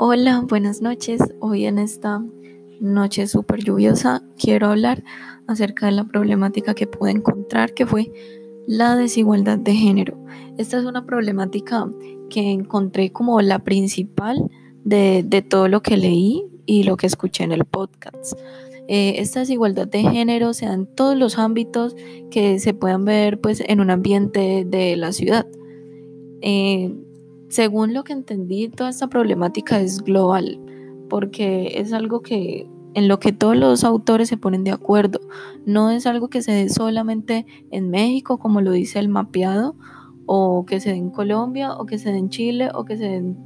Hola, 0.00 0.44
buenas 0.46 0.80
noches. 0.80 1.20
Hoy 1.40 1.66
en 1.66 1.80
esta 1.80 2.24
noche 2.78 3.26
súper 3.26 3.64
lluviosa 3.64 4.22
quiero 4.40 4.68
hablar 4.68 5.02
acerca 5.48 5.86
de 5.86 5.92
la 5.92 6.04
problemática 6.04 6.72
que 6.72 6.86
pude 6.86 7.10
encontrar, 7.10 7.74
que 7.74 7.84
fue 7.84 8.12
la 8.68 8.94
desigualdad 8.94 9.58
de 9.58 9.74
género. 9.74 10.16
Esta 10.56 10.78
es 10.78 10.84
una 10.84 11.04
problemática 11.04 11.90
que 12.30 12.52
encontré 12.52 13.10
como 13.10 13.42
la 13.42 13.64
principal 13.64 14.48
de, 14.84 15.44
todo 15.48 15.66
lo 15.66 15.82
que 15.82 15.96
leí 15.96 16.46
y 16.64 16.84
lo 16.84 16.96
que 16.96 17.08
escuché 17.08 17.42
en 17.42 17.50
el 17.50 17.64
podcast. 17.64 18.38
Eh, 18.86 19.14
esta 19.18 19.40
desigualdad 19.40 19.88
de 19.88 20.02
género 20.02 20.54
se 20.54 20.66
da 20.66 20.74
en 20.74 20.86
todos 20.86 21.18
los 21.18 21.40
ámbitos 21.40 21.96
que 22.30 22.60
se 22.60 22.72
puedan 22.72 23.04
ver 23.04 23.40
pues, 23.40 23.64
en 23.66 23.80
un 23.80 23.90
ambiente 23.90 24.64
de 24.64 24.94
la 24.94 25.10
ciudad. 25.10 25.44
Eh, 26.40 26.94
según 27.48 27.94
lo 27.94 28.04
que 28.04 28.12
entendí, 28.12 28.68
toda 28.68 28.90
esta 28.90 29.08
problemática 29.08 29.80
es 29.80 30.02
global, 30.02 30.60
porque 31.08 31.72
es 31.76 31.92
algo 31.92 32.20
que 32.20 32.68
en 32.94 33.08
lo 33.08 33.18
que 33.20 33.32
todos 33.32 33.56
los 33.56 33.84
autores 33.84 34.28
se 34.28 34.36
ponen 34.36 34.64
de 34.64 34.70
acuerdo. 34.70 35.20
No 35.64 35.90
es 35.90 36.06
algo 36.06 36.28
que 36.28 36.42
se 36.42 36.52
dé 36.52 36.68
solamente 36.68 37.46
en 37.70 37.90
México, 37.90 38.38
como 38.38 38.60
lo 38.60 38.72
dice 38.72 38.98
el 38.98 39.08
mapeado, 39.08 39.76
o 40.26 40.66
que 40.66 40.80
se 40.80 40.90
dé 40.90 40.96
en 40.96 41.10
Colombia, 41.10 41.72
o 41.74 41.86
que 41.86 41.98
se 41.98 42.10
dé 42.10 42.18
en 42.18 42.28
Chile, 42.28 42.70
o 42.74 42.84
que 42.84 42.96
se 42.96 43.04
dé 43.04 43.36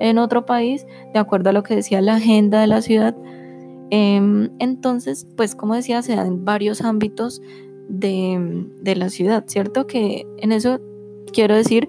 en 0.00 0.18
otro 0.18 0.46
país, 0.46 0.86
de 1.12 1.18
acuerdo 1.18 1.50
a 1.50 1.52
lo 1.52 1.62
que 1.62 1.76
decía 1.76 2.00
la 2.00 2.14
agenda 2.16 2.60
de 2.60 2.66
la 2.66 2.80
ciudad. 2.82 3.16
Em, 3.90 4.50
entonces, 4.58 5.26
pues 5.36 5.54
como 5.54 5.74
decía, 5.74 6.00
se 6.02 6.16
da 6.16 6.26
en 6.26 6.44
varios 6.44 6.80
ámbitos 6.80 7.42
de, 7.88 8.68
de 8.80 8.96
la 8.96 9.10
ciudad, 9.10 9.44
¿cierto? 9.48 9.86
Que 9.86 10.26
en 10.38 10.52
eso 10.52 10.80
quiero 11.32 11.54
decir 11.54 11.88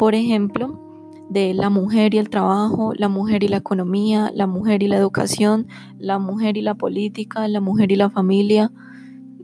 por 0.00 0.14
ejemplo, 0.14 0.80
de 1.28 1.52
la 1.52 1.68
mujer 1.68 2.14
y 2.14 2.18
el 2.18 2.30
trabajo, 2.30 2.94
la 2.96 3.10
mujer 3.10 3.44
y 3.44 3.48
la 3.48 3.58
economía, 3.58 4.32
la 4.34 4.46
mujer 4.46 4.82
y 4.82 4.88
la 4.88 4.96
educación, 4.96 5.66
la 5.98 6.18
mujer 6.18 6.56
y 6.56 6.62
la 6.62 6.74
política, 6.74 7.46
la 7.48 7.60
mujer 7.60 7.92
y 7.92 7.96
la 7.96 8.08
familia, 8.08 8.72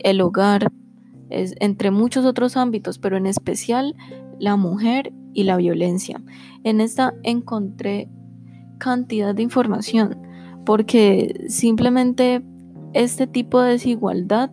el 0.00 0.20
hogar, 0.20 0.72
entre 1.28 1.92
muchos 1.92 2.24
otros 2.24 2.56
ámbitos, 2.56 2.98
pero 2.98 3.16
en 3.16 3.26
especial 3.26 3.94
la 4.40 4.56
mujer 4.56 5.12
y 5.34 5.44
la 5.44 5.56
violencia. 5.56 6.20
En 6.64 6.80
esta 6.80 7.14
encontré 7.22 8.08
cantidad 8.78 9.36
de 9.36 9.44
información, 9.44 10.18
porque 10.66 11.46
simplemente 11.48 12.42
este 12.92 13.28
tipo 13.28 13.60
de 13.60 13.70
desigualdad 13.70 14.50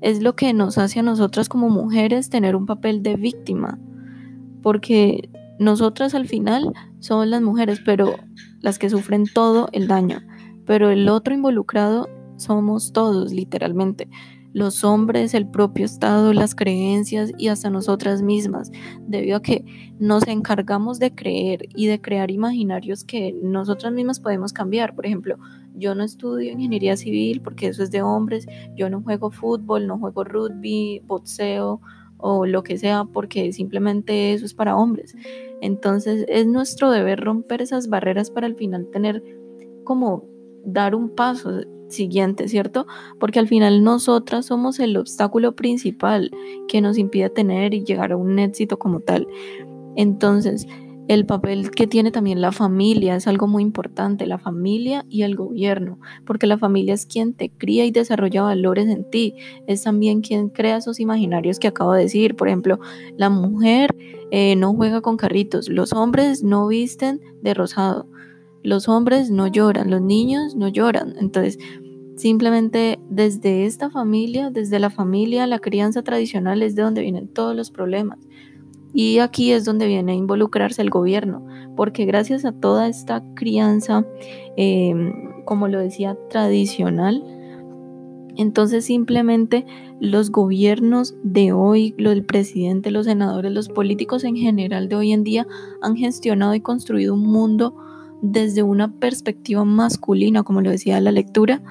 es 0.00 0.24
lo 0.24 0.34
que 0.34 0.52
nos 0.54 0.76
hace 0.76 0.98
a 0.98 1.04
nosotras 1.04 1.48
como 1.48 1.68
mujeres 1.68 2.30
tener 2.30 2.56
un 2.56 2.66
papel 2.66 3.04
de 3.04 3.14
víctima 3.14 3.78
porque 4.62 5.28
nosotras 5.58 6.14
al 6.14 6.26
final 6.26 6.72
somos 7.00 7.26
las 7.26 7.42
mujeres, 7.42 7.80
pero 7.84 8.14
las 8.60 8.78
que 8.78 8.90
sufren 8.90 9.24
todo 9.26 9.68
el 9.72 9.88
daño, 9.88 10.22
pero 10.64 10.90
el 10.90 11.08
otro 11.08 11.34
involucrado 11.34 12.08
somos 12.36 12.92
todos, 12.92 13.32
literalmente. 13.32 14.08
Los 14.52 14.82
hombres, 14.82 15.34
el 15.34 15.46
propio 15.48 15.84
Estado, 15.84 16.32
las 16.32 16.56
creencias 16.56 17.30
y 17.38 17.48
hasta 17.48 17.70
nosotras 17.70 18.20
mismas, 18.20 18.72
debido 19.06 19.36
a 19.36 19.42
que 19.42 19.64
nos 20.00 20.26
encargamos 20.26 20.98
de 20.98 21.14
creer 21.14 21.68
y 21.76 21.86
de 21.86 22.00
crear 22.00 22.32
imaginarios 22.32 23.04
que 23.04 23.32
nosotras 23.42 23.92
mismas 23.92 24.18
podemos 24.18 24.52
cambiar. 24.52 24.96
Por 24.96 25.06
ejemplo, 25.06 25.38
yo 25.76 25.94
no 25.94 26.02
estudio 26.02 26.50
ingeniería 26.50 26.96
civil 26.96 27.42
porque 27.42 27.68
eso 27.68 27.84
es 27.84 27.92
de 27.92 28.02
hombres, 28.02 28.46
yo 28.74 28.90
no 28.90 29.02
juego 29.02 29.30
fútbol, 29.30 29.86
no 29.86 29.98
juego 29.98 30.24
rugby, 30.24 31.00
boxeo, 31.06 31.80
o 32.22 32.46
lo 32.46 32.62
que 32.62 32.78
sea, 32.78 33.04
porque 33.04 33.52
simplemente 33.52 34.32
eso 34.32 34.44
es 34.44 34.54
para 34.54 34.76
hombres. 34.76 35.16
Entonces 35.60 36.24
es 36.28 36.46
nuestro 36.46 36.90
deber 36.90 37.20
romper 37.20 37.62
esas 37.62 37.88
barreras 37.88 38.30
para 38.30 38.46
al 38.46 38.56
final 38.56 38.88
tener 38.90 39.22
como 39.84 40.24
dar 40.64 40.94
un 40.94 41.10
paso 41.10 41.60
siguiente, 41.88 42.48
¿cierto? 42.48 42.86
Porque 43.18 43.38
al 43.38 43.48
final 43.48 43.82
nosotras 43.82 44.46
somos 44.46 44.78
el 44.78 44.96
obstáculo 44.96 45.56
principal 45.56 46.30
que 46.68 46.80
nos 46.80 46.98
impide 46.98 47.30
tener 47.30 47.74
y 47.74 47.84
llegar 47.84 48.12
a 48.12 48.16
un 48.16 48.38
éxito 48.38 48.78
como 48.78 49.00
tal. 49.00 49.26
Entonces, 49.96 50.66
el 51.08 51.26
papel 51.26 51.70
que 51.70 51.86
tiene 51.86 52.10
también 52.10 52.40
la 52.40 52.52
familia 52.52 53.16
es 53.16 53.26
algo 53.26 53.46
muy 53.46 53.62
importante, 53.62 54.26
la 54.26 54.38
familia 54.38 55.04
y 55.08 55.22
el 55.22 55.34
gobierno, 55.34 55.98
porque 56.24 56.46
la 56.46 56.58
familia 56.58 56.94
es 56.94 57.06
quien 57.06 57.34
te 57.34 57.50
cría 57.50 57.84
y 57.84 57.90
desarrolla 57.90 58.42
valores 58.42 58.88
en 58.88 59.08
ti, 59.10 59.34
es 59.66 59.82
también 59.82 60.20
quien 60.20 60.50
crea 60.50 60.76
esos 60.76 61.00
imaginarios 61.00 61.58
que 61.58 61.68
acabo 61.68 61.92
de 61.92 62.02
decir, 62.02 62.36
por 62.36 62.48
ejemplo, 62.48 62.78
la 63.16 63.28
mujer 63.28 63.96
eh, 64.30 64.54
no 64.56 64.74
juega 64.74 65.00
con 65.00 65.16
carritos, 65.16 65.68
los 65.68 65.92
hombres 65.92 66.44
no 66.44 66.68
visten 66.68 67.20
de 67.42 67.54
rosado, 67.54 68.06
los 68.62 68.88
hombres 68.88 69.30
no 69.30 69.46
lloran, 69.46 69.90
los 69.90 70.02
niños 70.02 70.54
no 70.54 70.68
lloran, 70.68 71.14
entonces 71.18 71.58
simplemente 72.16 73.00
desde 73.08 73.64
esta 73.64 73.90
familia, 73.90 74.50
desde 74.50 74.78
la 74.78 74.90
familia, 74.90 75.46
la 75.46 75.58
crianza 75.58 76.02
tradicional 76.02 76.62
es 76.62 76.74
de 76.76 76.82
donde 76.82 77.00
vienen 77.00 77.28
todos 77.28 77.56
los 77.56 77.70
problemas. 77.70 78.18
Y 78.92 79.18
aquí 79.18 79.52
es 79.52 79.64
donde 79.64 79.86
viene 79.86 80.12
a 80.12 80.16
involucrarse 80.16 80.82
el 80.82 80.90
gobierno, 80.90 81.46
porque 81.76 82.04
gracias 82.04 82.44
a 82.44 82.52
toda 82.52 82.88
esta 82.88 83.22
crianza, 83.34 84.04
em, 84.56 85.44
como 85.44 85.68
lo 85.68 85.78
decía, 85.78 86.16
tradicional, 86.28 87.22
entonces 88.36 88.84
simplemente 88.84 89.66
los 90.00 90.30
gobiernos 90.30 91.14
de 91.22 91.52
hoy, 91.52 91.94
el 91.98 92.24
presidente, 92.24 92.90
los 92.90 93.06
senadores, 93.06 93.52
los 93.52 93.68
políticos 93.68 94.24
en 94.24 94.36
general 94.36 94.88
de 94.88 94.96
hoy 94.96 95.12
en 95.12 95.24
día 95.24 95.46
han 95.82 95.96
gestionado 95.96 96.54
y 96.54 96.60
construido 96.60 97.14
un 97.14 97.26
mundo 97.26 97.76
desde 98.22 98.62
una 98.62 98.92
perspectiva 98.92 99.64
masculina, 99.64 100.42
como 100.42 100.62
lo 100.62 100.70
decía 100.70 101.00
la 101.00 101.12
lectura, 101.12 101.62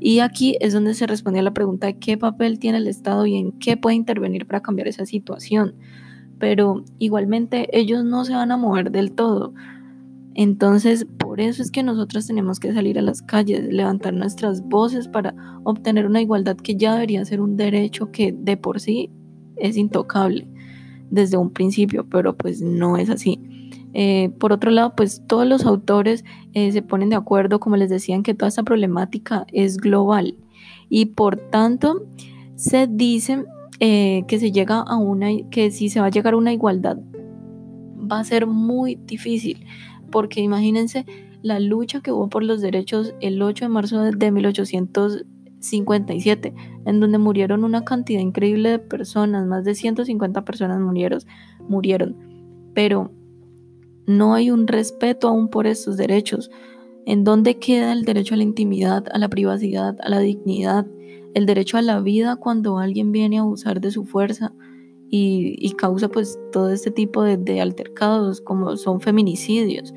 y 0.00 0.20
aquí 0.20 0.56
es 0.60 0.72
donde 0.72 0.94
se 0.94 1.06
responde 1.06 1.40
a 1.40 1.42
la 1.42 1.54
pregunta 1.54 1.86
de 1.86 1.98
qué 1.98 2.16
papel 2.16 2.58
tiene 2.58 2.78
el 2.78 2.86
Estado 2.86 3.26
y 3.26 3.36
en 3.36 3.52
qué 3.52 3.76
puede 3.76 3.96
intervenir 3.96 4.46
para 4.46 4.60
cambiar 4.60 4.88
esa 4.88 5.06
situación 5.06 5.74
pero 6.38 6.84
igualmente 6.98 7.68
ellos 7.72 8.04
no 8.04 8.24
se 8.24 8.34
van 8.34 8.52
a 8.52 8.56
mover 8.56 8.90
del 8.90 9.12
todo. 9.12 9.52
Entonces, 10.34 11.04
por 11.18 11.40
eso 11.40 11.62
es 11.62 11.70
que 11.70 11.82
nosotros 11.82 12.26
tenemos 12.26 12.60
que 12.60 12.72
salir 12.72 12.98
a 12.98 13.02
las 13.02 13.22
calles, 13.22 13.72
levantar 13.72 14.14
nuestras 14.14 14.62
voces 14.62 15.08
para 15.08 15.34
obtener 15.64 16.06
una 16.06 16.20
igualdad 16.20 16.56
que 16.56 16.76
ya 16.76 16.94
debería 16.94 17.24
ser 17.24 17.40
un 17.40 17.56
derecho 17.56 18.12
que 18.12 18.32
de 18.32 18.56
por 18.56 18.78
sí 18.78 19.10
es 19.56 19.76
intocable 19.76 20.46
desde 21.10 21.36
un 21.36 21.50
principio, 21.50 22.06
pero 22.08 22.36
pues 22.36 22.62
no 22.62 22.96
es 22.96 23.10
así. 23.10 23.40
Eh, 23.94 24.30
por 24.38 24.52
otro 24.52 24.70
lado, 24.70 24.94
pues 24.94 25.22
todos 25.26 25.46
los 25.46 25.64
autores 25.64 26.24
eh, 26.52 26.70
se 26.70 26.82
ponen 26.82 27.08
de 27.08 27.16
acuerdo, 27.16 27.58
como 27.58 27.76
les 27.76 27.90
decían, 27.90 28.22
que 28.22 28.34
toda 28.34 28.48
esta 28.48 28.62
problemática 28.62 29.44
es 29.52 29.76
global 29.76 30.36
y 30.88 31.06
por 31.06 31.36
tanto 31.36 32.06
se 32.54 32.86
dice 32.86 33.44
eh, 33.80 34.24
que 34.26 34.38
se 34.38 34.52
llega 34.52 34.80
a 34.80 34.96
una, 34.96 35.28
que 35.50 35.70
si 35.70 35.88
se 35.88 36.00
va 36.00 36.06
a 36.06 36.10
llegar 36.10 36.34
a 36.34 36.36
una 36.36 36.52
igualdad, 36.52 36.98
va 38.10 38.20
a 38.20 38.24
ser 38.24 38.46
muy 38.46 38.96
difícil, 38.96 39.64
porque 40.10 40.40
imagínense 40.40 41.04
la 41.42 41.60
lucha 41.60 42.00
que 42.00 42.10
hubo 42.10 42.28
por 42.28 42.42
los 42.42 42.60
derechos 42.60 43.14
el 43.20 43.40
8 43.40 43.66
de 43.66 43.68
marzo 43.68 44.02
de 44.02 44.32
1857, 44.32 46.54
en 46.84 47.00
donde 47.00 47.18
murieron 47.18 47.64
una 47.64 47.84
cantidad 47.84 48.20
increíble 48.20 48.70
de 48.70 48.78
personas, 48.78 49.46
más 49.46 49.64
de 49.64 49.74
150 49.74 50.44
personas 50.44 50.80
murieron, 50.80 51.20
murieron, 51.68 52.16
pero 52.74 53.12
no 54.06 54.34
hay 54.34 54.50
un 54.50 54.66
respeto 54.66 55.28
aún 55.28 55.48
por 55.48 55.66
estos 55.66 55.96
derechos. 55.96 56.50
¿En 57.08 57.24
dónde 57.24 57.58
queda 57.58 57.92
el 57.92 58.04
derecho 58.04 58.34
a 58.34 58.36
la 58.36 58.44
intimidad, 58.44 59.06
a 59.10 59.18
la 59.18 59.28
privacidad, 59.28 59.96
a 60.00 60.08
la 60.08 60.20
dignidad? 60.20 60.86
el 61.34 61.46
derecho 61.46 61.76
a 61.76 61.82
la 61.82 62.00
vida 62.00 62.36
cuando 62.36 62.78
alguien 62.78 63.12
viene 63.12 63.38
a 63.38 63.42
abusar 63.42 63.80
de 63.80 63.90
su 63.90 64.04
fuerza 64.04 64.52
y, 65.10 65.72
causa 65.78 66.08
pues 66.08 66.38
todo 66.52 66.70
este 66.70 66.90
tipo 66.90 67.22
de, 67.22 67.60
altercados 67.60 68.40
como 68.40 68.76
son 68.76 69.00
feminicidios. 69.00 69.94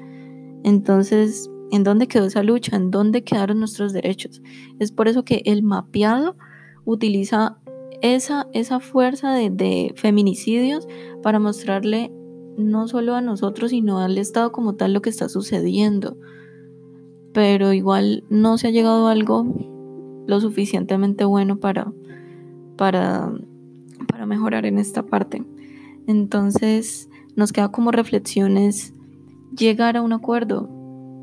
Entonces, 0.64 1.50
¿en 1.72 1.84
dónde 1.84 2.08
quedó 2.08 2.28
esa 2.28 2.44
lucha? 2.44 2.78
¿En 2.78 2.92
dónde 2.92 3.24
quedaron 3.24 3.60
nuestros 3.60 3.92
derechos? 3.92 4.42
Es 4.80 4.92
por 4.92 5.08
eso 5.08 5.26
que 5.26 5.42
el 5.46 5.64
mapeado 5.64 6.38
utiliza 6.86 7.58
esa, 8.02 8.48
esa 8.54 8.80
fuerza 8.80 9.34
de, 9.34 9.50
de 9.50 9.94
feminicidios 9.96 10.88
para 11.22 11.40
mostrarle 11.40 12.12
no 12.58 12.88
solo 12.88 13.16
a 13.16 13.22
nosotros, 13.22 13.72
sino 13.72 14.00
al 14.00 14.18
Estado 14.18 14.52
como 14.52 14.76
tal 14.76 14.94
lo 14.94 15.02
que 15.02 15.10
está 15.10 15.28
sucediendo. 15.28 16.18
Pero 17.34 17.74
igual 17.74 18.24
no 18.30 18.58
se 18.58 18.68
ha 18.68 18.72
llegado 18.72 19.08
a 19.08 19.12
algo 19.12 19.46
lo 20.28 20.40
suficientemente 20.40 21.26
bueno 21.26 21.60
para, 21.60 21.92
para, 22.78 23.32
para 24.08 24.26
mejorar 24.26 24.66
en 24.66 24.78
esta 24.78 25.04
parte. 25.04 25.44
Entonces 26.08 27.10
nos 27.36 27.54
queda 27.54 27.72
como 27.72 27.92
reflexiones 27.92 28.94
llegar 29.58 29.98
a 29.98 30.02
un 30.02 30.14
acuerdo 30.14 30.70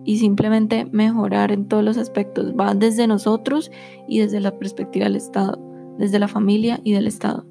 y 0.04 0.18
simplemente 0.18 0.86
mejorar 0.86 1.52
en 1.52 1.68
todos 1.68 1.84
los 1.84 1.98
aspectos. 1.98 2.54
Va 2.58 2.74
desde 2.74 3.06
nosotros 3.06 3.70
y 4.08 4.20
desde 4.20 4.40
la 4.40 4.58
perspectiva 4.58 5.04
del 5.04 5.16
Estado, 5.16 5.58
desde 5.98 6.18
la 6.18 6.28
familia 6.28 6.80
y 6.82 6.92
del 6.92 7.06
Estado. 7.06 7.44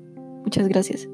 Muchas 0.43 0.67
gracias. 0.67 1.07